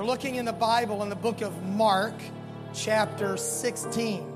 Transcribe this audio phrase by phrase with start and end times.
[0.00, 2.14] We're looking in the Bible in the book of Mark,
[2.72, 4.32] chapter 16.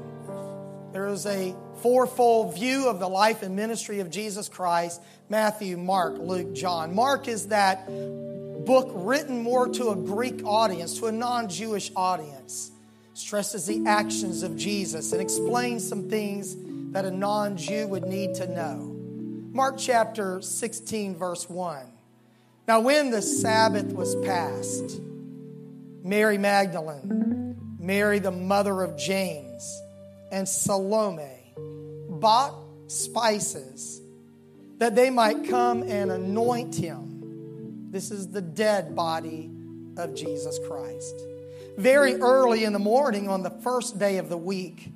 [0.92, 5.00] There is a fourfold view of the life and ministry of Jesus Christ
[5.30, 6.94] Matthew, Mark, Luke, John.
[6.94, 12.70] Mark is that book written more to a Greek audience, to a non Jewish audience.
[13.14, 16.54] Stresses the actions of Jesus and explains some things
[16.92, 18.94] that a non Jew would need to know.
[19.50, 21.86] Mark chapter 16, verse 1.
[22.68, 25.00] Now, when the Sabbath was passed,
[26.06, 29.82] Mary Magdalene, Mary the mother of James,
[30.30, 31.30] and Salome
[32.10, 32.54] bought
[32.88, 34.02] spices
[34.78, 37.88] that they might come and anoint him.
[37.90, 39.50] This is the dead body
[39.96, 41.14] of Jesus Christ.
[41.78, 44.92] Very early in the morning on the first day of the week,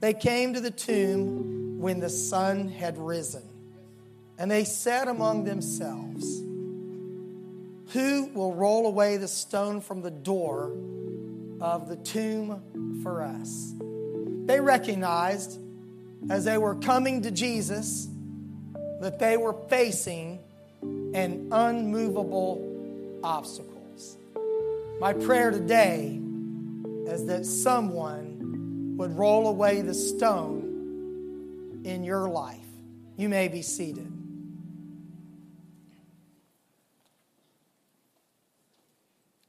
[0.00, 3.42] they came to the tomb when the sun had risen.
[4.38, 6.42] And they said among themselves,
[7.92, 10.72] who will roll away the stone from the door
[11.60, 13.72] of the tomb for us?
[14.46, 15.58] They recognized
[16.30, 18.06] as they were coming to Jesus
[19.00, 20.40] that they were facing
[20.82, 24.16] an unmovable obstacles.
[25.00, 26.20] My prayer today
[27.06, 32.56] is that someone would roll away the stone in your life.
[33.16, 34.12] You may be seated.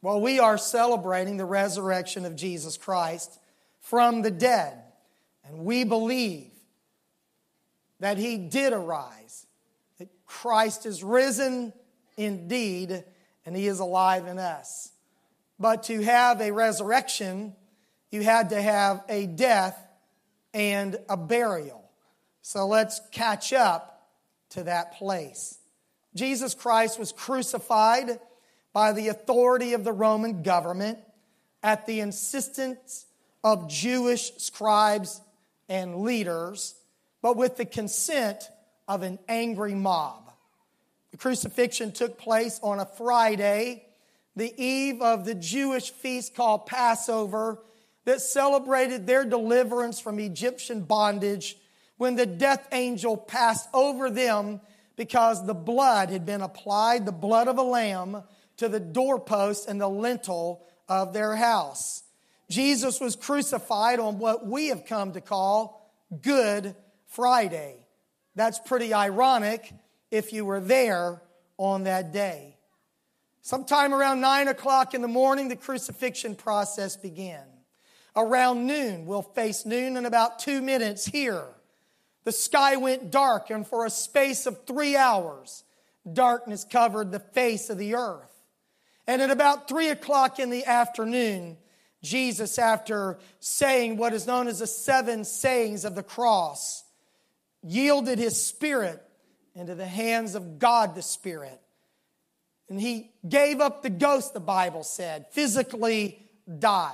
[0.02, 3.38] Well, we are celebrating the resurrection of Jesus Christ
[3.82, 4.82] from the dead,
[5.46, 6.52] and we believe
[8.00, 9.46] that he did arise,
[9.98, 11.74] that Christ is risen
[12.16, 13.04] indeed,
[13.46, 14.90] and he is alive in us.
[15.60, 17.54] But to have a resurrection,
[18.10, 19.78] you had to have a death
[20.54, 21.84] and a burial.
[22.42, 24.08] So let's catch up
[24.52, 25.58] to that place.
[26.16, 28.18] Jesus Christ was crucified
[28.74, 31.00] by the authority of the Roman government
[31.64, 33.06] at the insistence
[33.44, 35.22] of Jewish scribes
[35.68, 36.76] and leaders,
[37.22, 38.44] but with the consent
[38.88, 40.32] of an angry mob.
[41.12, 43.86] The crucifixion took place on a Friday,
[44.36, 47.60] the eve of the Jewish feast called Passover,
[48.06, 51.58] that celebrated their deliverance from Egyptian bondage
[51.98, 54.62] when the death angel passed over them
[54.96, 58.24] because the blood had been applied, the blood of a lamb
[58.60, 62.04] to the doorpost and the lintel of their house.
[62.50, 65.90] Jesus was crucified on what we have come to call
[66.22, 66.76] Good
[67.08, 67.76] Friday.
[68.36, 69.72] That's pretty ironic
[70.12, 71.22] if you were there
[71.58, 72.58] on that day.
[73.44, 77.46] Sometime around 9 o'clock in the morning, the crucifixion process began.
[78.14, 81.46] Around noon, we'll face noon in about two minutes here.
[82.26, 85.64] The sky went dark, and for a space of three hours,
[86.12, 88.29] darkness covered the face of the earth.
[89.10, 91.58] And at about three o'clock in the afternoon,
[92.04, 96.84] Jesus, after saying what is known as the seven sayings of the cross,
[97.64, 99.02] yielded his spirit
[99.56, 101.60] into the hands of God the Spirit.
[102.70, 106.22] And he gave up the ghost, the Bible said, physically
[106.60, 106.94] died.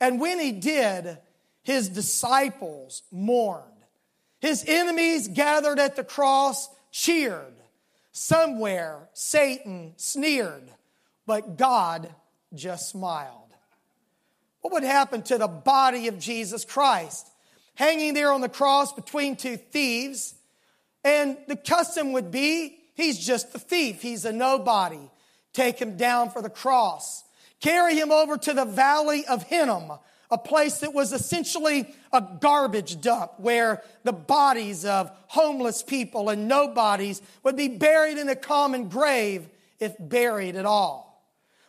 [0.00, 1.18] And when he did,
[1.64, 3.62] his disciples mourned.
[4.40, 7.54] His enemies gathered at the cross cheered.
[8.10, 10.70] Somewhere, Satan sneered
[11.26, 12.08] but God
[12.54, 13.32] just smiled.
[14.60, 17.28] What would happen to the body of Jesus Christ?
[17.74, 20.34] Hanging there on the cross between two thieves,
[21.04, 25.00] and the custom would be he's just a thief, he's a nobody.
[25.52, 27.22] Take him down for the cross,
[27.60, 29.92] carry him over to the valley of Hinnom
[30.28, 36.48] a place that was essentially a garbage dump where the bodies of homeless people and
[36.48, 39.48] nobodies would be buried in a common grave
[39.78, 41.05] if buried at all.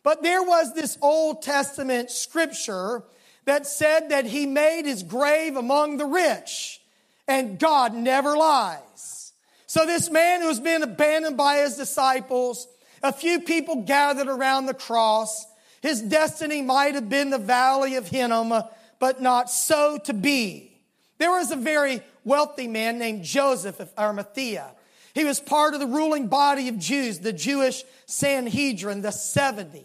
[0.07, 3.03] But there was this Old Testament scripture
[3.44, 6.81] that said that he made his grave among the rich
[7.28, 9.34] and God never lies.
[9.66, 12.69] So this man who has been abandoned by his disciples,
[13.03, 15.45] a few people gathered around the cross.
[15.81, 18.53] His destiny might have been the valley of Hinnom,
[19.00, 20.71] but not so to be.
[21.18, 24.69] There was a very wealthy man named Joseph of Arimathea.
[25.13, 29.83] He was part of the ruling body of Jews, the Jewish Sanhedrin, the 70.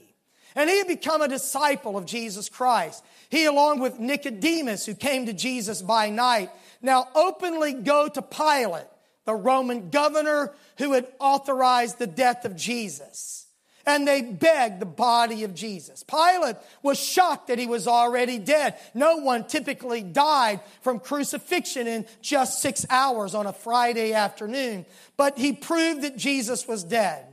[0.55, 3.03] And he had become a disciple of Jesus Christ.
[3.31, 6.51] He, along with Nicodemus, who came to Jesus by night,
[6.83, 8.85] now openly go to Pilate,
[9.25, 13.47] the Roman governor who had authorized the death of Jesus.
[13.85, 16.05] And they begged the body of Jesus.
[16.05, 18.77] Pilate was shocked that he was already dead.
[18.95, 25.37] No one typically died from crucifixion in just six hours on a Friday afternoon, but
[25.37, 27.25] he proved that Jesus was dead.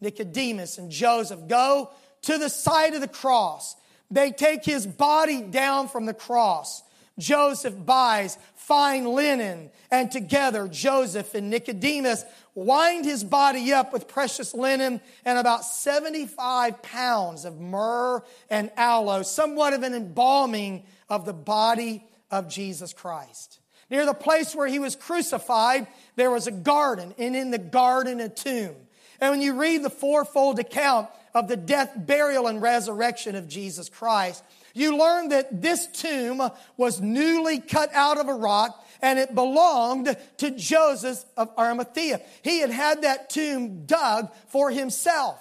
[0.00, 1.90] Nicodemus and Joseph go
[2.22, 3.74] to the side of the cross.
[4.10, 6.82] They take his body down from the cross.
[7.18, 12.24] Joseph buys fine linen, and together Joseph and Nicodemus
[12.54, 19.22] wind his body up with precious linen and about 75 pounds of myrrh and aloe,
[19.22, 23.58] somewhat of an embalming of the body of Jesus Christ.
[23.90, 25.86] Near the place where he was crucified,
[26.16, 28.74] there was a garden, and in the garden, a tomb.
[29.20, 33.88] And when you read the fourfold account, of the death, burial, and resurrection of Jesus
[33.88, 34.42] Christ.
[34.74, 36.42] You learn that this tomb
[36.76, 42.20] was newly cut out of a rock and it belonged to Joseph of Arimathea.
[42.42, 45.38] He had had that tomb dug for himself,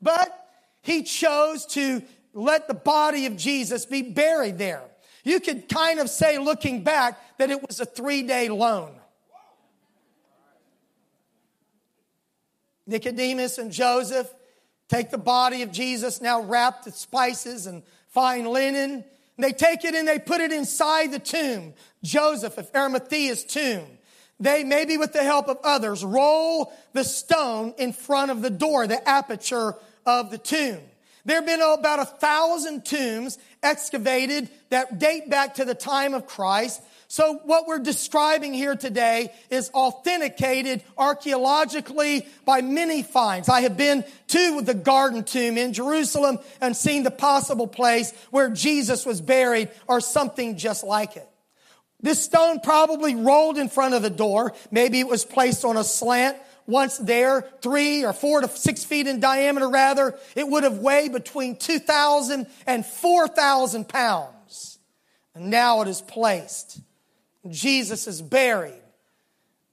[0.00, 0.32] but
[0.82, 4.82] he chose to let the body of Jesus be buried there.
[5.24, 8.92] You could kind of say, looking back, that it was a three day loan.
[12.86, 14.32] Nicodemus and Joseph
[14.90, 18.92] Take the body of Jesus, now wrapped in spices and fine linen.
[19.36, 23.84] And they take it and they put it inside the tomb, Joseph of Arimathea's tomb.
[24.40, 28.88] They, maybe with the help of others, roll the stone in front of the door,
[28.88, 30.80] the aperture of the tomb.
[31.24, 36.26] There have been about a thousand tombs excavated that date back to the time of
[36.26, 43.48] Christ so, what we're describing here today is authenticated archaeologically by many finds.
[43.48, 48.48] I have been to the garden tomb in Jerusalem and seen the possible place where
[48.50, 51.28] Jesus was buried or something just like it.
[52.00, 54.52] This stone probably rolled in front of the door.
[54.70, 56.36] Maybe it was placed on a slant.
[56.68, 61.12] Once there, three or four to six feet in diameter, rather, it would have weighed
[61.12, 64.78] between 2,000 and 4,000 pounds.
[65.34, 66.80] And now it is placed
[67.48, 68.74] Jesus is buried.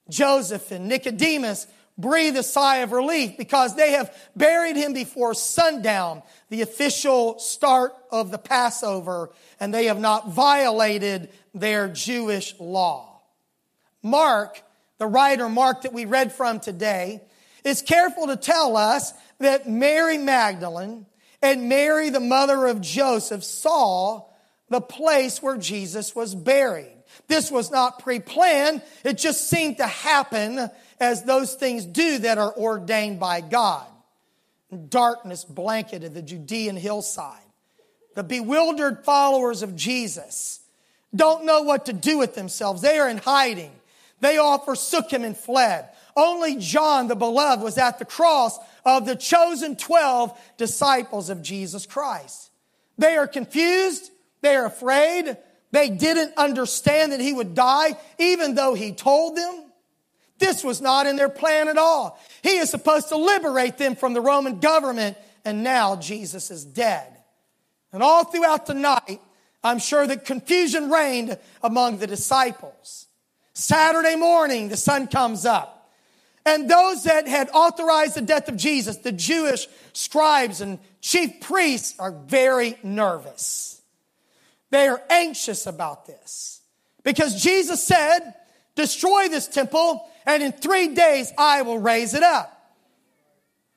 [0.10, 1.68] Joseph and Nicodemus
[1.98, 7.94] breathe a sigh of relief because they have buried him before sundown, the official start
[8.12, 13.20] of the Passover, and they have not violated their Jewish law.
[14.02, 14.62] Mark,
[15.00, 17.22] the writer Mark that we read from today,
[17.64, 21.06] is careful to tell us that Mary Magdalene
[21.42, 24.26] and Mary, the mother of Joseph, saw
[24.70, 26.94] the place where Jesus was buried.
[27.28, 30.70] This was not pre planned, it just seemed to happen
[31.00, 33.86] as those things do that are ordained by God.
[34.90, 37.40] Darkness blanketed the Judean hillside.
[38.16, 40.60] The bewildered followers of Jesus
[41.16, 42.82] don't know what to do with themselves.
[42.82, 43.72] They are in hiding.
[44.20, 45.88] They all forsook him and fled.
[46.16, 51.86] Only John the beloved was at the cross of the chosen 12 disciples of Jesus
[51.86, 52.50] Christ.
[52.98, 54.10] They are confused.
[54.42, 55.38] They are afraid.
[55.72, 59.64] They didn't understand that he would die, even though he told them.
[60.40, 62.20] This was not in their plan at all.
[62.44, 67.08] He is supposed to liberate them from the Roman government, and now Jesus is dead.
[67.92, 69.20] And all throughout the night,
[69.64, 73.08] I'm sure that confusion reigned among the disciples.
[73.54, 75.74] Saturday morning, the sun comes up.
[76.46, 82.00] And those that had authorized the death of Jesus, the Jewish scribes and chief priests,
[82.00, 83.77] are very nervous.
[84.70, 86.62] They are anxious about this
[87.04, 88.20] because Jesus said,
[88.76, 92.54] Destroy this temple, and in three days I will raise it up.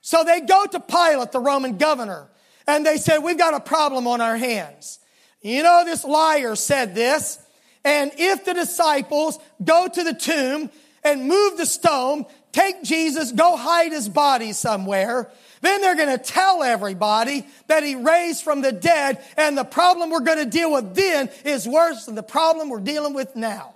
[0.01, 2.27] So they go to Pilate, the Roman governor,
[2.67, 4.99] and they said, We've got a problem on our hands.
[5.41, 7.39] You know, this liar said this,
[7.83, 10.69] and if the disciples go to the tomb
[11.03, 16.23] and move the stone, take Jesus, go hide his body somewhere, then they're going to
[16.23, 20.71] tell everybody that he raised from the dead, and the problem we're going to deal
[20.71, 23.75] with then is worse than the problem we're dealing with now.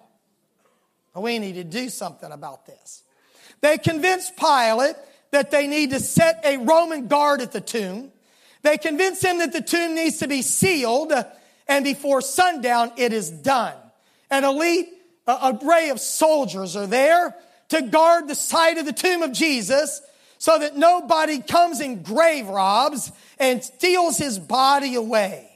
[1.15, 3.03] We need to do something about this.
[3.61, 4.95] They convince Pilate
[5.31, 8.11] that they need to set a Roman guard at the tomb.
[8.63, 11.23] They convince him that the tomb needs to be sealed, uh,
[11.67, 13.75] and before sundown, it is done.
[14.31, 14.87] An elite
[15.27, 17.35] uh, array of soldiers are there
[17.69, 20.01] to guard the site of the tomb of Jesus
[20.37, 25.49] so that nobody comes and grave robs and steals his body away.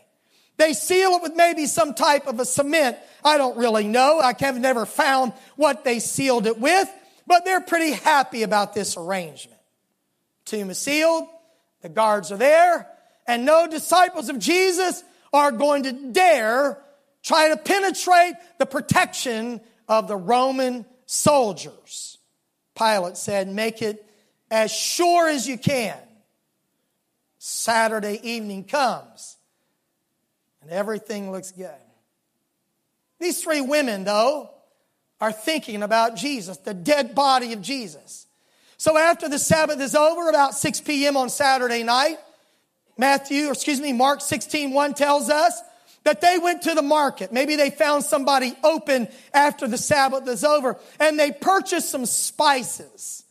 [0.58, 2.98] They seal it with maybe some type of a cement.
[3.24, 4.20] I don't really know.
[4.20, 6.90] I have never found what they sealed it with,
[7.28, 9.60] but they're pretty happy about this arrangement.
[10.46, 11.26] Tomb is sealed,
[11.82, 12.88] the guards are there,
[13.28, 16.78] and no disciples of Jesus are going to dare
[17.22, 22.18] try to penetrate the protection of the Roman soldiers.
[22.78, 24.04] Pilate said, Make it
[24.52, 25.98] as sure as you can.
[27.38, 29.38] Saturday evening comes,
[30.62, 31.70] and everything looks good.
[33.20, 34.50] These three women, though,
[35.22, 38.26] are thinking about Jesus, the dead body of Jesus.
[38.78, 41.16] So after the Sabbath is over, about 6 p.m.
[41.18, 42.18] on Saturday night,
[42.98, 45.62] Matthew, or excuse me, Mark 16, 1 tells us
[46.04, 47.32] that they went to the market.
[47.32, 53.24] Maybe they found somebody open after the Sabbath is over and they purchased some spices.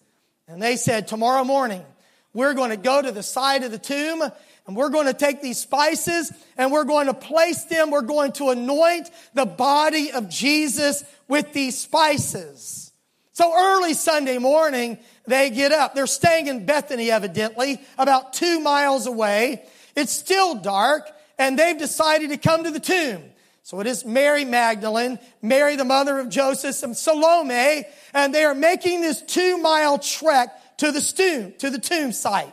[0.48, 1.84] And they said, Tomorrow morning,
[2.32, 4.22] we're going to go to the side of the tomb
[4.66, 7.90] and we're going to take these spices and we're going to place them.
[7.90, 12.92] We're going to anoint the body of Jesus with these spices.
[13.32, 15.94] So early Sunday morning, they get up.
[15.94, 19.62] They're staying in Bethany, evidently, about two miles away.
[19.94, 23.22] It's still dark and they've decided to come to the tomb.
[23.68, 27.84] So it is Mary Magdalene, Mary the mother of Joseph, and Salome,
[28.14, 32.50] and they are making this two mile trek to the tomb, to the tomb site.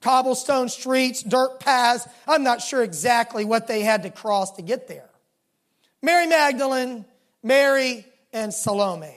[0.00, 2.08] Cobblestone streets, dirt paths.
[2.26, 5.08] I'm not sure exactly what they had to cross to get there.
[6.02, 7.04] Mary Magdalene,
[7.44, 9.14] Mary, and Salome.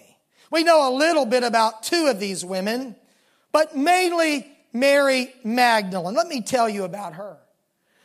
[0.52, 2.96] We know a little bit about two of these women,
[3.52, 6.14] but mainly Mary Magdalene.
[6.14, 7.38] Let me tell you about her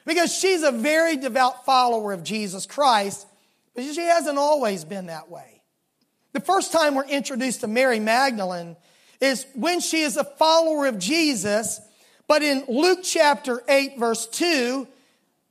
[0.06, 3.26] because she's a very devout follower of Jesus Christ
[3.74, 5.62] but she hasn't always been that way.
[6.32, 8.76] The first time we're introduced to Mary Magdalene
[9.20, 11.80] is when she is a follower of Jesus.
[12.28, 14.86] But in Luke chapter 8, verse 2,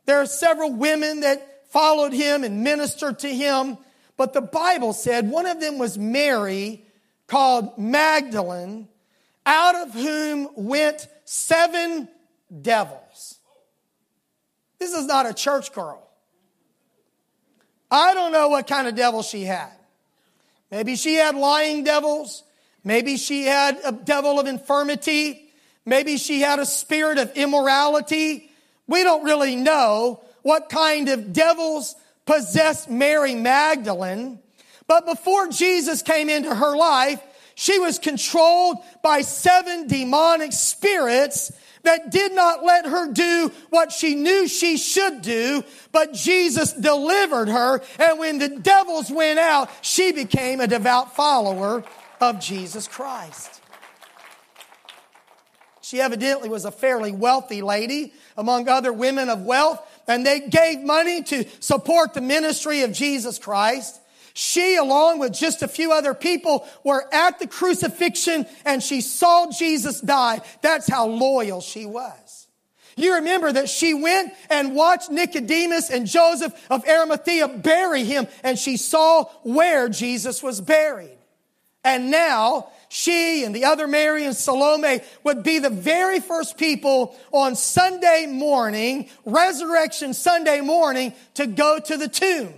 [0.05, 3.77] there are several women that followed him and ministered to him.
[4.17, 6.83] But the Bible said one of them was Mary,
[7.27, 8.87] called Magdalene,
[9.45, 12.07] out of whom went seven
[12.61, 13.35] devils.
[14.79, 15.99] This is not a church girl.
[17.93, 19.67] I don't know what kind of devil she had.
[20.71, 22.43] Maybe she had lying devils.
[22.83, 25.45] Maybe she had a devil of infirmity.
[25.85, 28.49] Maybe she had a spirit of immorality.
[28.87, 31.95] We don't really know what kind of devils
[32.25, 34.39] possessed Mary Magdalene.
[34.87, 37.21] But before Jesus came into her life,
[37.53, 41.51] she was controlled by seven demonic spirits
[41.83, 47.49] that did not let her do what she knew she should do, but Jesus delivered
[47.49, 47.81] her.
[47.99, 51.83] And when the devils went out, she became a devout follower
[52.21, 53.61] of Jesus Christ.
[55.81, 60.79] She evidently was a fairly wealthy lady among other women of wealth, and they gave
[60.81, 63.99] money to support the ministry of Jesus Christ.
[64.35, 69.51] She, along with just a few other people, were at the crucifixion and she saw
[69.51, 70.41] Jesus die.
[70.61, 72.47] That's how loyal she was.
[72.95, 78.57] You remember that she went and watched Nicodemus and Joseph of Arimathea bury him and
[78.57, 81.17] she saw where Jesus was buried.
[81.83, 87.15] And now she and the other Mary and Salome would be the very first people
[87.31, 92.53] on Sunday morning, Resurrection Sunday morning, to go to the tomb.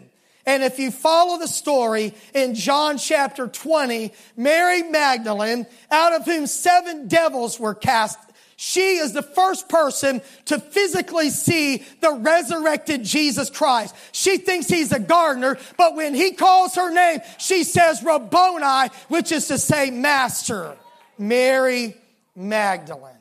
[0.45, 6.45] And if you follow the story in John chapter 20, Mary Magdalene, out of whom
[6.45, 8.19] seven devils were cast,
[8.57, 13.93] she is the first person to physically see the resurrected Jesus Christ.
[14.11, 19.31] She thinks he's a gardener, but when he calls her name, she says Rabboni, which
[19.31, 20.75] is to say master.
[21.17, 21.95] Mary
[22.35, 23.11] Magdalene.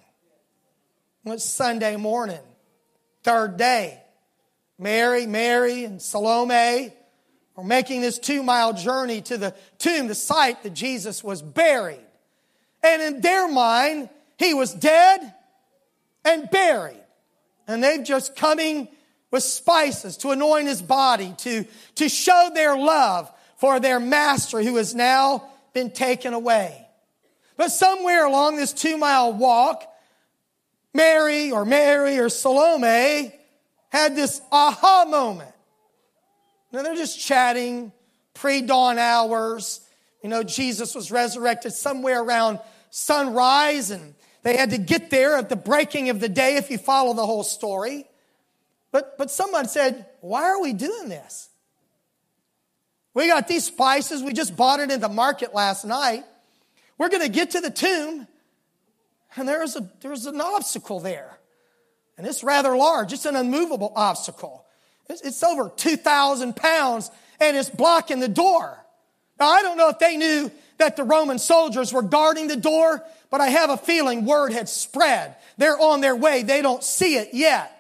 [1.27, 2.41] It's Sunday morning,
[3.23, 4.01] third day.
[4.79, 6.93] Mary, Mary, and Salome
[7.57, 12.01] or making this two mile journey to the tomb, the site that Jesus was buried.
[12.83, 15.33] And in their mind, he was dead
[16.25, 17.01] and buried.
[17.67, 18.89] And they've just coming
[19.31, 21.65] with spices to anoint his body, to,
[21.97, 26.81] to show their love for their master who has now been taken away.
[27.57, 29.85] But somewhere along this two mile walk,
[30.93, 33.35] Mary or Mary or Salome
[33.91, 35.54] had this aha moment
[36.83, 37.93] they're just chatting,
[38.33, 39.81] pre dawn hours.
[40.23, 42.59] You know, Jesus was resurrected somewhere around
[42.91, 46.79] sunrise, and they had to get there at the breaking of the day if you
[46.79, 48.07] follow the whole story.
[48.91, 51.51] But, but someone said, Why are we doing this?
[53.13, 54.23] We got these spices.
[54.23, 56.25] We just bought it in the market last night.
[56.99, 58.27] We're going to get to the tomb,
[59.37, 61.39] and there's, a, there's an obstacle there.
[62.17, 64.64] And it's rather large, it's an unmovable obstacle.
[65.09, 68.79] It's over 2,000 pounds and it's blocking the door.
[69.39, 73.05] Now, I don't know if they knew that the Roman soldiers were guarding the door,
[73.31, 75.35] but I have a feeling word had spread.
[75.57, 76.43] They're on their way.
[76.43, 77.71] They don't see it yet.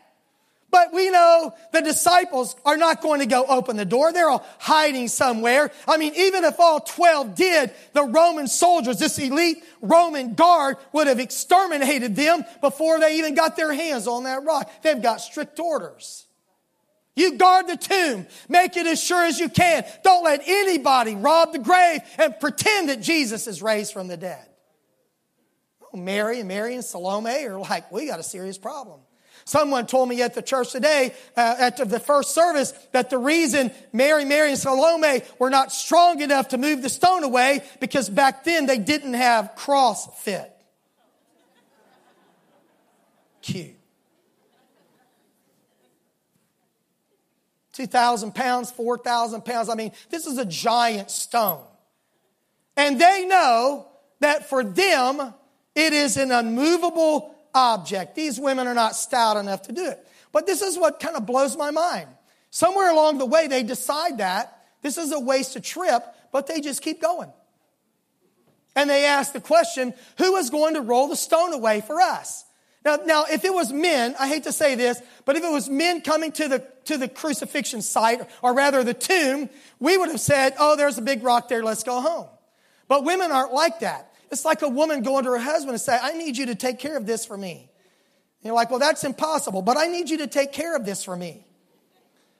[0.70, 4.12] But we know the disciples are not going to go open the door.
[4.12, 5.70] They're all hiding somewhere.
[5.86, 11.06] I mean, even if all 12 did, the Roman soldiers, this elite Roman guard would
[11.06, 14.68] have exterminated them before they even got their hands on that rock.
[14.82, 16.23] They've got strict orders.
[17.16, 18.26] You guard the tomb.
[18.48, 19.84] Make it as sure as you can.
[20.02, 24.44] Don't let anybody rob the grave and pretend that Jesus is raised from the dead.
[25.92, 29.00] Oh, Mary and Mary and Salome are like, we got a serious problem.
[29.46, 33.70] Someone told me at the church today, uh, at the first service, that the reason
[33.92, 38.44] Mary, Mary, and Salome were not strong enough to move the stone away because back
[38.44, 40.48] then they didn't have CrossFit.
[43.42, 43.76] Cute.
[47.74, 49.68] 2,000 pounds, 4,000 pounds.
[49.68, 51.62] I mean, this is a giant stone.
[52.76, 53.86] And they know
[54.20, 55.34] that for them,
[55.74, 58.14] it is an unmovable object.
[58.14, 60.04] These women are not stout enough to do it.
[60.32, 62.08] But this is what kind of blows my mind.
[62.50, 66.60] Somewhere along the way, they decide that this is a waste of trip, but they
[66.60, 67.32] just keep going.
[68.76, 72.44] And they ask the question who is going to roll the stone away for us?
[72.84, 75.70] Now, now, if it was men, I hate to say this, but if it was
[75.70, 79.48] men coming to the, to the crucifixion site, or rather the tomb,
[79.80, 82.26] we would have said, oh, there's a big rock there, let's go home.
[82.86, 84.12] But women aren't like that.
[84.30, 86.78] It's like a woman going to her husband and say, I need you to take
[86.78, 87.56] care of this for me.
[88.40, 91.02] And you're like, well, that's impossible, but I need you to take care of this
[91.04, 91.46] for me.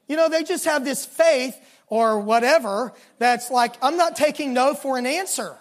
[0.08, 4.74] You know, they just have this faith or whatever that's like, I'm not taking no
[4.74, 5.56] for an answer.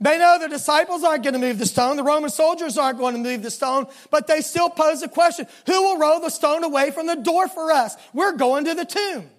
[0.00, 3.14] They know the disciples aren't going to move the stone, the Roman soldiers aren't going
[3.14, 6.64] to move the stone, but they still pose the question who will roll the stone
[6.64, 7.96] away from the door for us?
[8.12, 9.30] We're going to the tomb.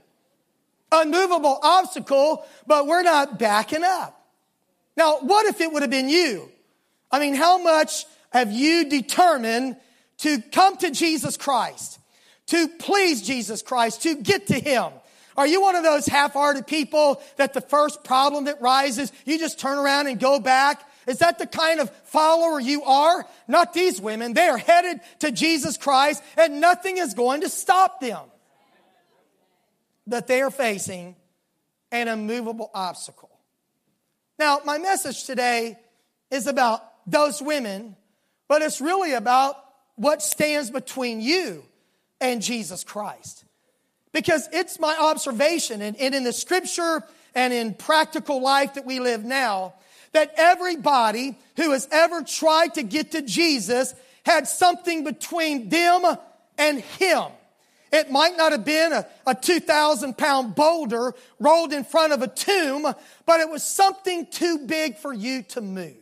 [0.91, 4.23] Unmovable obstacle, but we're not backing up.
[4.95, 6.49] Now, what if it would have been you?
[7.11, 9.75] I mean, how much have you determined
[10.19, 11.99] to come to Jesus Christ,
[12.47, 14.85] to please Jesus Christ, to get to Him?
[15.37, 19.59] Are you one of those half-hearted people that the first problem that rises, you just
[19.59, 20.81] turn around and go back?
[21.07, 23.25] Is that the kind of follower you are?
[23.47, 24.33] Not these women.
[24.33, 28.21] They are headed to Jesus Christ and nothing is going to stop them.
[30.07, 31.15] That they are facing
[31.91, 33.29] an immovable obstacle.
[34.39, 35.77] Now, my message today
[36.31, 37.95] is about those women,
[38.47, 39.55] but it's really about
[39.95, 41.63] what stands between you
[42.19, 43.44] and Jesus Christ.
[44.15, 47.03] Because it's my observation, and, and in the scripture
[47.35, 49.73] and in practical life that we live now,
[50.13, 53.93] that everybody who has ever tried to get to Jesus
[54.25, 56.05] had something between them
[56.57, 57.25] and him.
[57.91, 62.27] It might not have been a, a, 2,000 pound boulder rolled in front of a
[62.27, 62.83] tomb,
[63.25, 65.97] but it was something too big for you to move.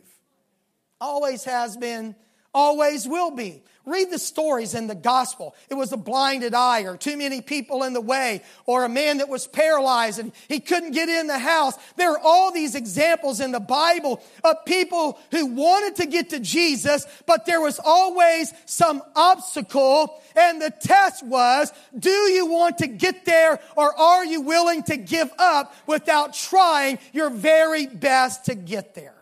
[1.00, 2.14] Always has been,
[2.54, 3.64] always will be.
[3.86, 5.54] Read the stories in the gospel.
[5.68, 9.18] It was a blinded eye, or too many people in the way, or a man
[9.18, 11.74] that was paralyzed and he couldn't get in the house.
[11.96, 16.40] There are all these examples in the Bible of people who wanted to get to
[16.40, 20.18] Jesus, but there was always some obstacle.
[20.34, 24.96] And the test was do you want to get there, or are you willing to
[24.96, 29.12] give up without trying your very best to get there?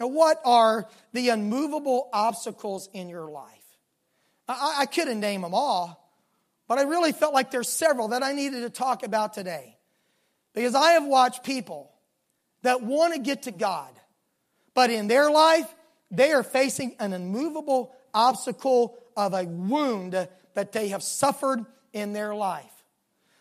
[0.00, 3.46] Now, what are the unmovable obstacles in your life.
[4.48, 6.14] I, I couldn't name them all,
[6.68, 9.76] but I really felt like there's several that I needed to talk about today.
[10.54, 11.90] Because I have watched people
[12.62, 13.90] that want to get to God,
[14.74, 15.66] but in their life,
[16.12, 20.12] they are facing an unmovable obstacle of a wound
[20.54, 22.64] that they have suffered in their life.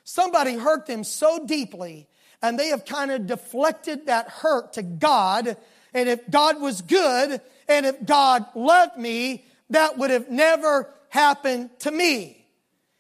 [0.04, 2.08] Somebody hurt them so deeply,
[2.42, 5.58] and they have kind of deflected that hurt to God.
[5.94, 11.70] And if God was good and if God loved me, that would have never happened
[11.80, 12.46] to me.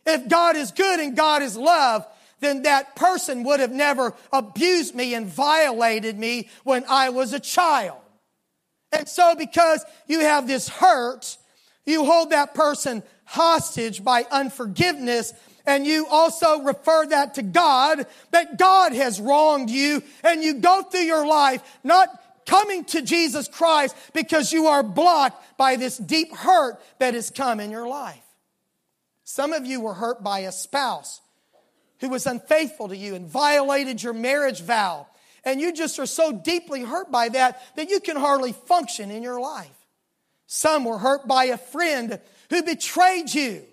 [0.06, 2.06] If God is good and God is love,
[2.40, 7.40] then that person would have never abused me and violated me when I was a
[7.40, 7.98] child.
[8.92, 11.38] And so, because you have this hurt,
[11.86, 15.34] you hold that person hostage by unforgiveness.
[15.66, 20.02] And you also refer that to God, that God has wronged you.
[20.24, 22.08] And you go through your life not
[22.48, 27.60] coming to Jesus Christ because you are blocked by this deep hurt that has come
[27.60, 28.20] in your life.
[29.24, 31.22] Some of you were hurt by a spouse
[32.00, 35.06] who was unfaithful to you and violated your marriage vow.
[35.44, 39.22] And you just are so deeply hurt by that that you can hardly function in
[39.22, 39.70] your life.
[40.48, 43.64] Some were hurt by a friend who betrayed you.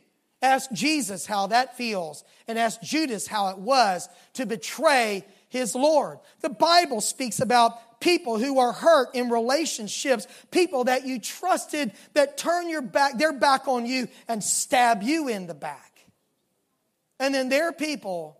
[0.43, 6.19] Ask Jesus how that feels and ask Judas how it was to betray his Lord.
[6.41, 12.37] The Bible speaks about people who are hurt in relationships, people that you trusted that
[12.37, 15.90] turn your back, their back on you and stab you in the back.
[17.19, 18.38] And then there are people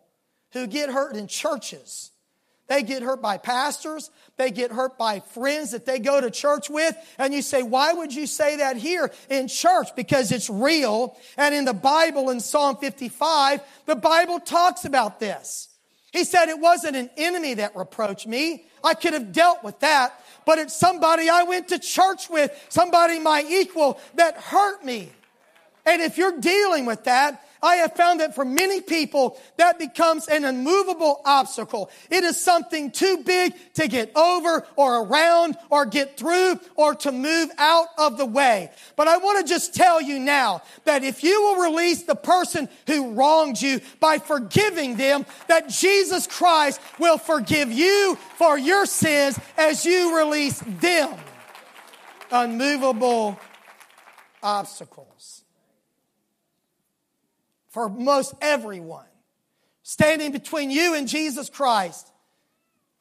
[0.53, 2.11] who get hurt in churches.
[2.67, 4.11] They get hurt by pastors.
[4.37, 6.95] They get hurt by friends that they go to church with.
[7.17, 9.89] And you say, why would you say that here in church?
[9.97, 11.17] Because it's real.
[11.39, 15.71] And in the Bible, in Psalm 55, the Bible talks about this.
[16.15, 18.65] He said, It wasn't an enemy that reproached me.
[18.85, 23.19] I could have dealt with that, but it's somebody I went to church with, somebody
[23.19, 25.11] my equal that hurt me.
[25.85, 30.29] And if you're dealing with that, I have found that for many people, that becomes
[30.29, 31.91] an unmovable obstacle.
[32.11, 37.11] It is something too big to get over or around or get through or to
[37.11, 38.71] move out of the way.
[38.97, 42.69] But I want to just tell you now that if you will release the person
[42.87, 49.39] who wronged you by forgiving them, that Jesus Christ will forgive you for your sins
[49.57, 51.15] as you release them.
[52.31, 53.41] Unmovable
[54.43, 55.34] obstacles
[57.75, 59.05] for most everyone.
[59.83, 62.09] Standing between you and Jesus Christ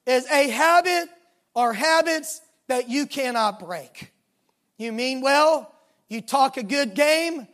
[0.07, 1.09] is a habit
[1.53, 4.11] or habits that you cannot break.
[4.79, 5.71] You mean well,
[6.09, 7.47] you talk a good game,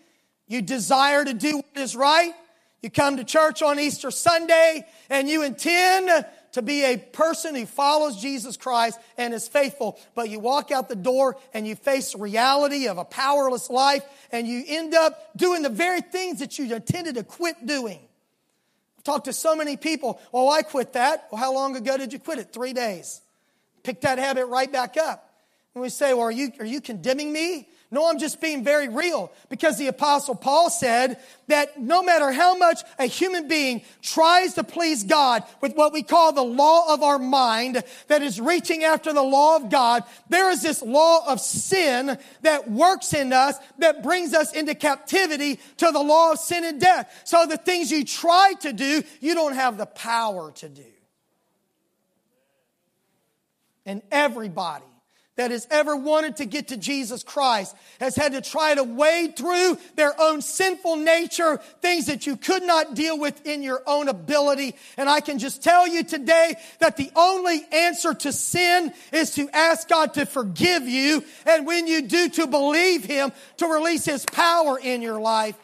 [0.47, 2.33] you desire to do what is right,
[2.81, 7.65] you come to church on Easter Sunday, and you intend to be a person who
[7.65, 12.15] follows Jesus Christ and is faithful, but you walk out the door and you face
[12.15, 16.73] reality of a powerless life and you end up doing the very things that you
[16.73, 17.99] intended to quit doing.
[18.97, 21.27] I've talked to so many people, oh, I quit that.
[21.31, 22.51] Well, how long ago did you quit it?
[22.51, 23.21] Three days.
[23.83, 25.25] Pick that habit right back up.
[25.75, 27.67] And we say, well, are you, are you condemning me?
[27.91, 32.55] No, I'm just being very real because the apostle Paul said that no matter how
[32.55, 37.01] much a human being tries to please God with what we call the law of
[37.01, 41.39] our mind that is reaching after the law of God, there is this law of
[41.41, 46.63] sin that works in us that brings us into captivity to the law of sin
[46.65, 47.11] and death.
[47.25, 50.83] So the things you try to do, you don't have the power to do.
[53.87, 54.83] And everybody
[55.39, 59.37] that has ever wanted to get to Jesus Christ has had to try to wade
[59.37, 64.09] through their own sinful nature, things that you could not deal with in your own
[64.09, 64.75] ability.
[64.97, 69.49] And I can just tell you today that the only answer to sin is to
[69.53, 71.23] ask God to forgive you.
[71.47, 75.55] And when you do, to believe Him, to release His power in your life,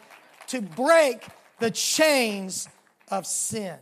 [0.47, 1.17] to break
[1.59, 2.69] the chains
[3.09, 3.77] of sin.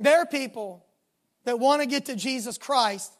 [0.00, 0.84] There are people
[1.48, 3.10] that want to get to Jesus Christ,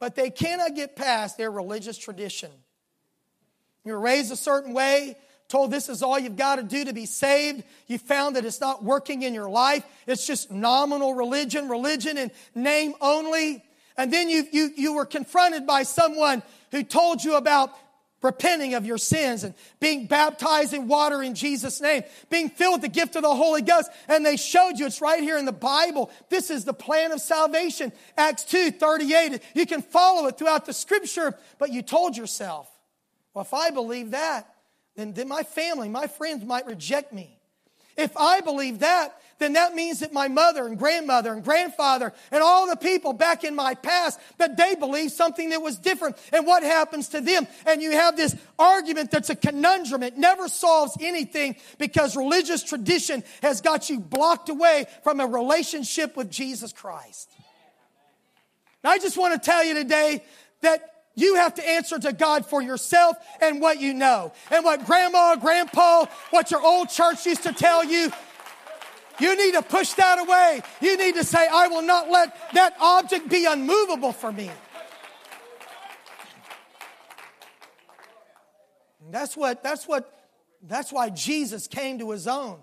[0.00, 2.50] but they cannot get past their religious tradition.
[3.84, 6.92] You were raised a certain way, told this is all you've got to do to
[6.92, 7.62] be saved.
[7.86, 9.84] You found that it's not working in your life.
[10.08, 13.62] It's just nominal religion, religion in name only.
[13.96, 17.70] And then you, you, you were confronted by someone who told you about
[18.22, 22.82] repenting of your sins and being baptized in water in Jesus' name, being filled with
[22.82, 23.90] the gift of the Holy Ghost.
[24.08, 26.10] And they showed you, it's right here in the Bible.
[26.28, 27.92] This is the plan of salvation.
[28.16, 29.42] Acts 2 38.
[29.54, 32.68] You can follow it throughout the scripture, but you told yourself,
[33.34, 34.52] well, if I believe that,
[34.96, 37.38] then, then my family, my friends might reject me.
[37.96, 42.42] If I believe that, then that means that my mother and grandmother and grandfather and
[42.42, 46.16] all the people back in my past that they believed something that was different.
[46.32, 47.46] And what happens to them?
[47.66, 50.02] And you have this argument that's a conundrum.
[50.02, 56.16] It never solves anything because religious tradition has got you blocked away from a relationship
[56.16, 57.30] with Jesus Christ.
[58.82, 60.24] now, I just want to tell you today
[60.62, 64.32] that you have to answer to God for yourself and what you know.
[64.52, 68.12] And what grandma, grandpa, what your old church used to tell you,
[69.20, 70.62] you need to push that away.
[70.80, 74.50] You need to say, I will not let that object be unmovable for me.
[79.04, 80.12] And that's what, that's what,
[80.62, 82.58] that's why Jesus came to his own,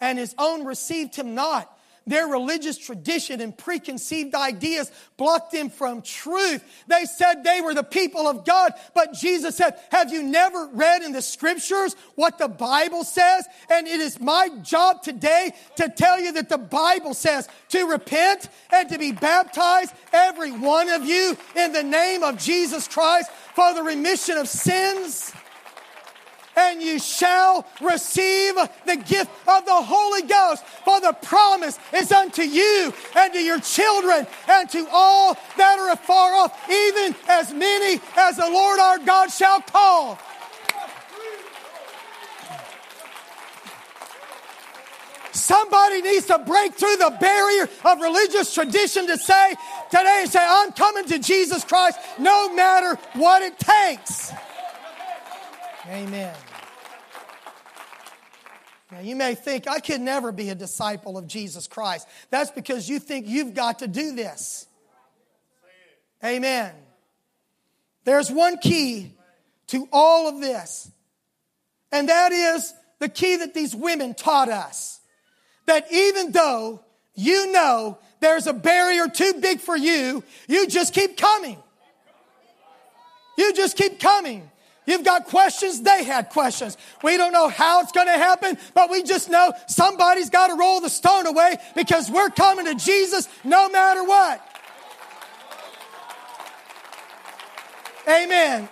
[0.00, 1.74] and his own received him not.
[2.08, 6.64] Their religious tradition and preconceived ideas blocked them from truth.
[6.86, 11.02] They said they were the people of God, but Jesus said, Have you never read
[11.02, 13.44] in the scriptures what the Bible says?
[13.70, 18.48] And it is my job today to tell you that the Bible says to repent
[18.72, 23.74] and to be baptized, every one of you, in the name of Jesus Christ for
[23.74, 25.30] the remission of sins
[26.58, 30.64] and you shall receive the gift of the Holy Ghost.
[30.84, 35.92] For the promise is unto you and to your children and to all that are
[35.92, 40.18] afar off, even as many as the Lord our God shall call.
[45.32, 49.54] Somebody needs to break through the barrier of religious tradition to say
[49.90, 54.32] today and say, I'm coming to Jesus Christ no matter what it takes.
[55.86, 56.34] Amen.
[58.90, 62.08] Now, you may think, I could never be a disciple of Jesus Christ.
[62.30, 64.66] That's because you think you've got to do this.
[66.24, 66.72] Amen.
[68.04, 69.12] There's one key
[69.68, 70.90] to all of this,
[71.92, 75.00] and that is the key that these women taught us.
[75.66, 76.82] That even though
[77.14, 81.62] you know there's a barrier too big for you, you just keep coming.
[83.36, 84.50] You just keep coming.
[84.88, 85.82] You've got questions.
[85.82, 86.78] They had questions.
[87.02, 90.54] We don't know how it's going to happen, but we just know somebody's got to
[90.54, 94.40] roll the stone away because we're coming to Jesus no matter what.
[98.08, 98.66] Amen.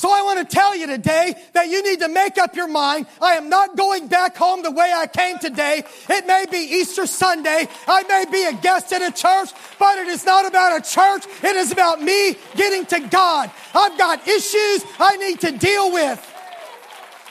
[0.00, 3.04] So I want to tell you today that you need to make up your mind.
[3.20, 5.84] I am not going back home the way I came today.
[6.08, 7.68] It may be Easter Sunday.
[7.86, 11.24] I may be a guest at a church, but it is not about a church.
[11.44, 13.50] It is about me getting to God.
[13.74, 16.34] I've got issues I need to deal with.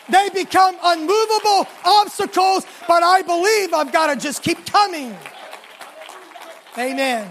[0.09, 5.17] They become unmovable obstacles, but I believe I've got to just keep coming.
[6.77, 7.27] Amen.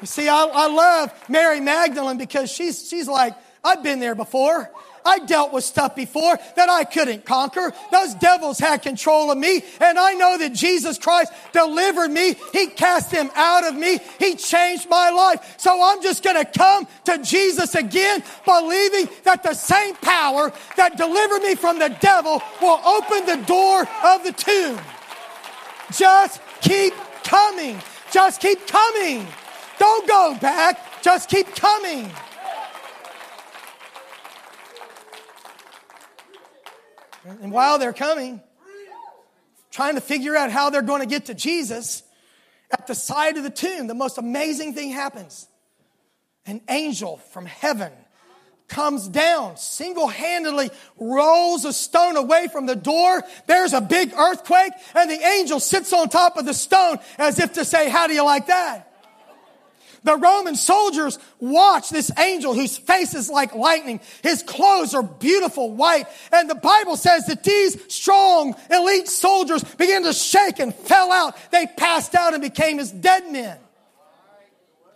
[0.00, 4.70] You see, I, I love Mary Magdalene because she's, she's like, I've been there before.
[5.04, 7.72] I dealt with stuff before that I couldn't conquer.
[7.90, 9.62] Those devils had control of me.
[9.80, 12.36] And I know that Jesus Christ delivered me.
[12.52, 13.98] He cast them out of me.
[14.20, 15.56] He changed my life.
[15.58, 20.96] So I'm just going to come to Jesus again, believing that the same power that
[20.96, 24.78] delivered me from the devil will open the door of the tomb.
[25.92, 26.94] Just keep
[27.24, 27.80] coming.
[28.12, 29.26] Just keep coming.
[29.80, 31.02] Don't go back.
[31.02, 32.08] Just keep coming.
[37.24, 38.40] And while they're coming,
[39.70, 42.02] trying to figure out how they're going to get to Jesus,
[42.72, 45.46] at the side of the tomb, the most amazing thing happens.
[46.46, 47.92] An angel from heaven
[48.66, 53.22] comes down, single handedly rolls a stone away from the door.
[53.46, 57.52] There's a big earthquake, and the angel sits on top of the stone as if
[57.54, 58.91] to say, How do you like that?
[60.04, 64.00] The Roman soldiers watch this angel whose face is like lightning.
[64.22, 66.06] His clothes are beautiful white.
[66.32, 71.36] And the Bible says that these strong elite soldiers began to shake and fell out.
[71.52, 73.58] They passed out and became as dead men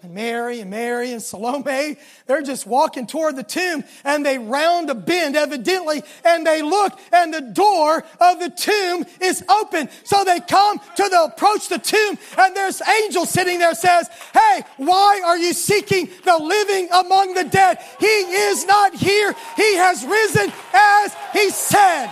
[0.06, 1.96] and Mary and Mary and Salome.
[2.26, 6.96] They're just walking toward the tomb and they round a bend evidently and they look
[7.12, 9.88] and the door of the tomb is open.
[10.04, 14.62] So they come to the approach the tomb and there's angel sitting there says, Hey,
[14.78, 17.78] why are you seeking the living among the dead?
[18.00, 19.34] He is not here.
[19.56, 22.10] He has risen as he said.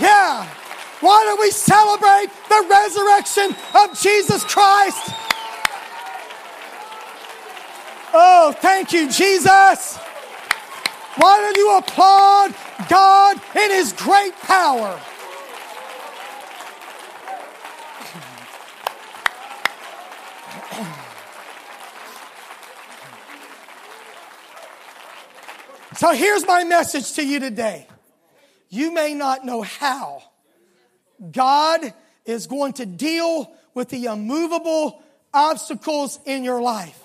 [0.00, 0.48] Yeah.
[1.02, 5.10] Why don't we celebrate the resurrection of Jesus Christ?
[8.14, 9.96] Oh, thank you, Jesus.
[11.16, 12.54] Why don't you applaud
[12.88, 15.00] God in His great power?
[25.96, 27.88] So here's my message to you today.
[28.68, 30.22] You may not know how
[31.30, 31.80] God
[32.24, 36.98] is going to deal with the immovable obstacles in your life.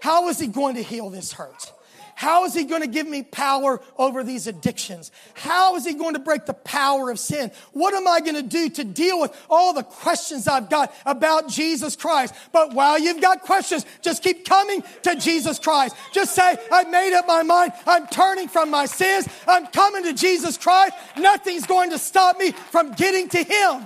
[0.00, 1.72] How is He going to heal this hurt?
[2.16, 5.12] How is He going to give me power over these addictions?
[5.34, 7.52] How is He going to break the power of sin?
[7.72, 11.48] What am I going to do to deal with all the questions I've got about
[11.50, 12.34] Jesus Christ?
[12.52, 15.94] But while you've got questions, just keep coming to Jesus Christ.
[16.12, 17.72] Just say, I made up my mind.
[17.86, 19.28] I'm turning from my sins.
[19.46, 20.94] I'm coming to Jesus Christ.
[21.18, 23.84] Nothing's going to stop me from getting to Him.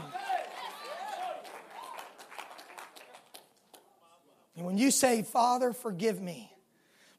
[4.56, 6.49] And when you say, Father, forgive me,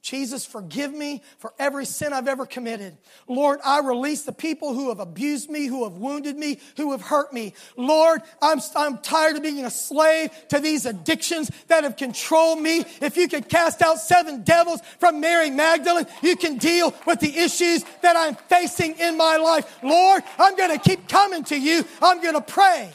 [0.02, 2.98] Jesus, forgive me for every sin I've ever committed.
[3.28, 7.04] Lord, I release the people who have abused me, who have wounded me, who have
[7.04, 7.54] hurt me.
[7.78, 12.84] Lord, I'm, I'm tired of being a slave to these addictions that have controlled me.
[13.00, 17.38] If you could cast out seven devils from Mary Magdalene, you can deal with the
[17.38, 19.78] issues that I'm facing in my life.
[19.84, 21.86] Lord, I'm going to keep coming to you.
[22.02, 22.92] I'm going to pray.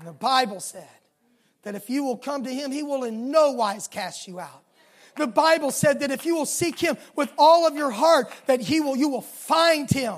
[0.00, 0.88] And the Bible said
[1.62, 4.64] that if you will come to him, he will in no wise cast you out.
[5.18, 8.60] The Bible said that if you will seek him with all of your heart, that
[8.60, 10.14] he will, you will find him.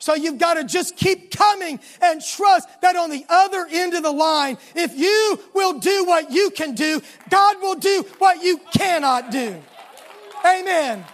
[0.00, 4.02] So you've got to just keep coming and trust that on the other end of
[4.02, 8.58] the line, if you will do what you can do, God will do what you
[8.76, 9.60] cannot do.
[10.44, 11.04] Amen.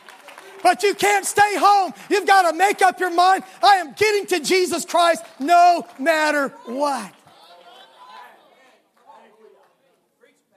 [0.62, 1.92] But you can't stay home.
[2.08, 3.42] You've got to make up your mind.
[3.62, 7.12] I am getting to Jesus Christ no matter what.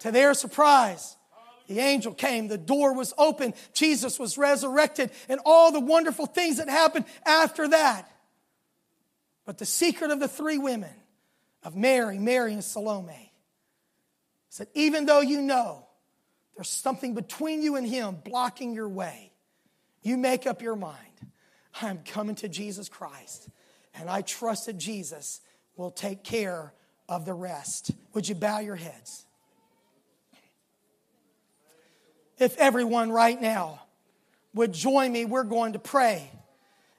[0.01, 1.17] To their surprise,
[1.69, 6.57] the angel came, the door was open, Jesus was resurrected, and all the wonderful things
[6.57, 8.09] that happened after that.
[9.45, 10.89] But the secret of the three women,
[11.61, 13.31] of Mary, Mary, and Salome,
[14.51, 15.85] is that even though you know
[16.55, 19.31] there's something between you and Him blocking your way,
[20.01, 20.97] you make up your mind
[21.83, 23.47] I'm coming to Jesus Christ,
[23.93, 25.39] and I trust that Jesus
[25.77, 26.73] will take care
[27.07, 27.91] of the rest.
[28.15, 29.27] Would you bow your heads?
[32.39, 33.81] if everyone right now
[34.53, 36.29] would join me, we're going to pray.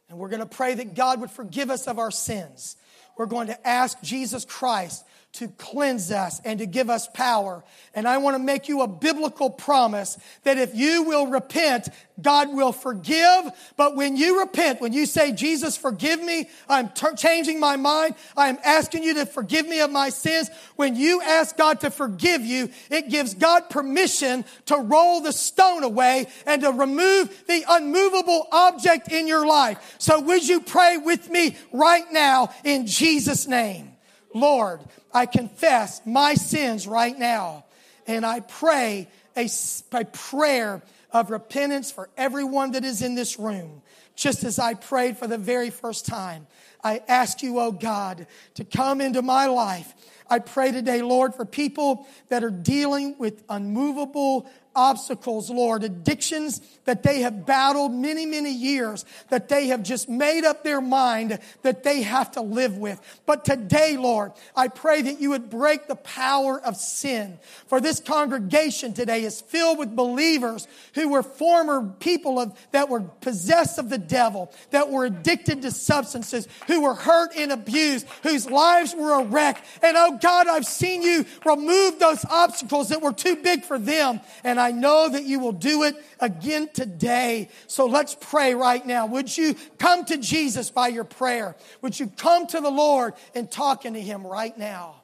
[0.08, 2.76] And we're going to pray that God would forgive us of our sins.
[3.16, 7.62] We're going to ask Jesus Christ to cleanse us and to give us power.
[7.94, 11.88] And I want to make you a biblical promise that if you will repent,
[12.20, 13.48] God will forgive.
[13.76, 18.48] But when you repent, when you say, Jesus, forgive me, I'm changing my mind, I
[18.48, 20.50] am asking you to forgive me of my sins.
[20.76, 25.84] When you ask God to forgive you, it gives God permission to roll the stone
[25.84, 29.94] away and to remove the unmovable object in your life.
[29.98, 33.89] So would you pray with me right now in Jesus' name?
[34.34, 34.80] Lord,
[35.12, 37.64] I confess my sins right now,
[38.06, 39.48] and I pray a,
[39.92, 43.82] a prayer of repentance for everyone that is in this room,
[44.14, 46.46] just as I prayed for the very first time.
[46.82, 49.92] I ask you, oh God, to come into my life.
[50.28, 57.02] I pray today, Lord, for people that are dealing with unmovable obstacles, Lord, addictions that
[57.02, 61.82] they have battled many, many years, that they have just made up their mind that
[61.82, 63.00] they have to live with.
[63.26, 67.38] But today, Lord, I pray that you would break the power of sin.
[67.66, 73.02] For this congregation today is filled with believers who were former people of, that were
[73.20, 78.50] possessed of the devil, that were addicted to substances, who were hurt and abused, whose
[78.50, 79.62] lives were a wreck.
[79.82, 84.20] And oh God, I've seen you remove those obstacles that were too big for them.
[84.44, 87.48] And and I know that you will do it again today.
[87.66, 89.06] So let's pray right now.
[89.06, 91.56] Would you come to Jesus by your prayer?
[91.80, 94.96] Would you come to the Lord and talking to Him right now?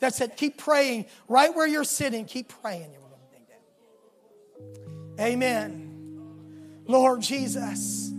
[0.00, 0.36] That's it.
[0.36, 2.24] Keep praying right where you're sitting.
[2.24, 2.90] Keep praying.
[5.20, 6.72] Amen.
[6.88, 8.10] Lord Jesus,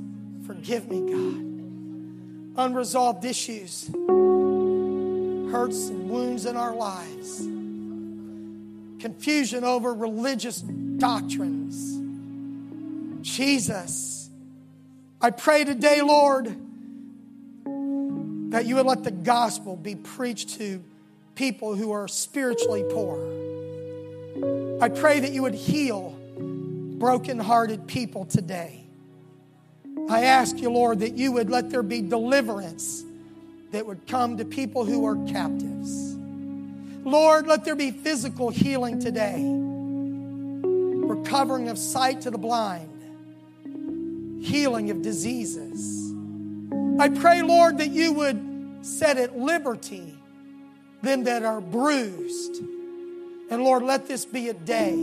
[0.47, 2.67] forgive me, God.
[2.69, 3.89] Unresolved issues,
[5.51, 7.49] hurts, and wounds in our lives
[9.05, 11.77] confusion over religious doctrines.
[13.21, 14.27] Jesus,
[15.21, 16.45] I pray today, Lord,
[18.51, 20.83] that you would let the gospel be preached to
[21.35, 23.19] people who are spiritually poor.
[24.81, 28.85] I pray that you would heal brokenhearted people today.
[30.09, 33.03] I ask you, Lord, that you would let there be deliverance
[33.71, 36.14] that would come to people who are captives.
[37.05, 45.03] Lord, let there be physical healing today, recovering of sight to the blind, healing of
[45.03, 46.01] diseases.
[46.99, 50.17] I pray, Lord, that you would set at liberty
[51.03, 52.55] them that are bruised.
[53.51, 54.93] And Lord, let this be a day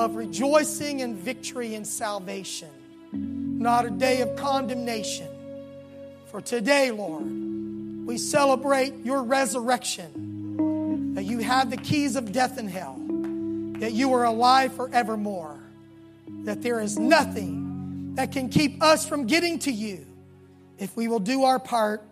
[0.00, 2.68] of rejoicing and victory and salvation,
[3.12, 5.28] not a day of condemnation.
[6.32, 7.26] For today, Lord,
[8.04, 10.32] we celebrate your resurrection
[11.16, 13.00] that you have the keys of death and hell,
[13.80, 15.58] that you are alive forevermore,
[16.44, 20.04] that there is nothing that can keep us from getting to you
[20.78, 22.02] if we will do our part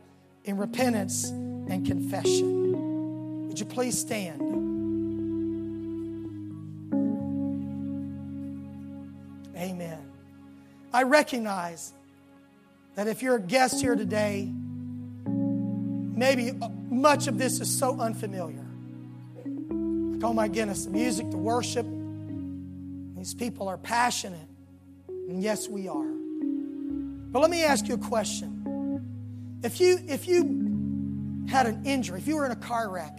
[0.47, 3.49] in repentance and confession.
[3.49, 4.41] Would you please stand?
[9.55, 10.11] Amen.
[10.95, 11.93] I recognize
[12.95, 14.51] that if you're a guest here today,
[15.27, 16.53] maybe
[16.89, 18.64] much of this is so unfamiliar
[20.25, 21.87] oh my goodness, the music, the worship.
[23.17, 24.49] These people are passionate.
[25.09, 26.03] And yes, we are.
[27.31, 29.01] But let me ask you a question.
[29.63, 33.19] If you, if you had an injury, if you were in a car wreck,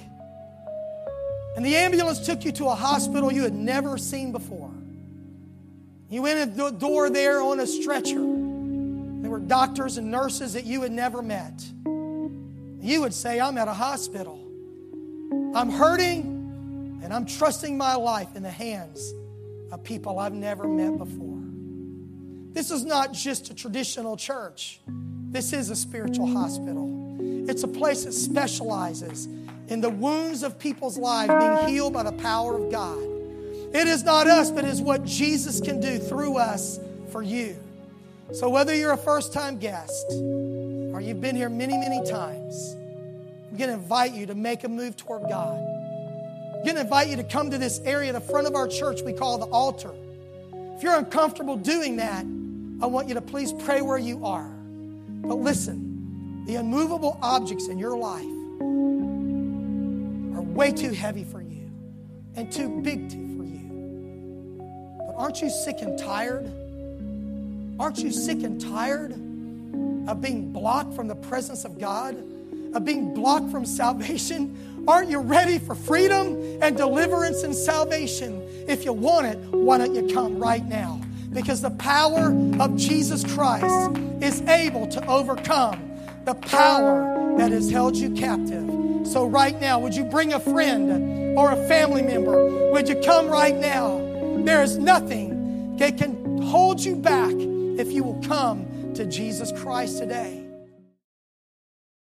[1.56, 4.72] and the ambulance took you to a hospital you had never seen before,
[6.10, 8.20] you went in the door there on a stretcher.
[8.20, 11.66] There were doctors and nurses that you had never met.
[11.86, 14.40] You would say, I'm at a hospital.
[15.56, 16.35] I'm hurting.
[17.06, 19.14] And I'm trusting my life in the hands
[19.72, 21.38] of people I've never met before.
[22.54, 24.80] This is not just a traditional church,
[25.30, 26.94] this is a spiritual hospital.
[27.48, 29.28] It's a place that specializes
[29.68, 32.98] in the wounds of people's lives being healed by the power of God.
[33.72, 36.80] It is not us, but it is what Jesus can do through us
[37.12, 37.56] for you.
[38.34, 43.58] So, whether you're a first time guest or you've been here many, many times, I'm
[43.58, 45.62] going to invite you to make a move toward God
[46.66, 49.14] going to invite you to come to this area the front of our church we
[49.14, 49.92] call the altar.
[50.76, 52.26] If you're uncomfortable doing that,
[52.82, 54.50] I want you to please pray where you are.
[55.08, 58.24] But listen, the unmovable objects in your life
[60.36, 61.70] are way too heavy for you
[62.36, 64.96] and too big to, for you.
[65.06, 66.46] But aren't you sick and tired?
[67.80, 72.16] Aren't you sick and tired of being blocked from the presence of God,
[72.74, 74.75] of being blocked from salvation?
[74.88, 78.40] Aren't you ready for freedom and deliverance and salvation?
[78.68, 81.02] If you want it, why don't you come right now?
[81.34, 82.28] Because the power
[82.60, 85.92] of Jesus Christ is able to overcome
[86.26, 89.08] the power that has held you captive.
[89.08, 92.72] So, right now, would you bring a friend or a family member?
[92.72, 93.98] Would you come right now?
[94.44, 99.98] There is nothing that can hold you back if you will come to Jesus Christ
[99.98, 100.45] today.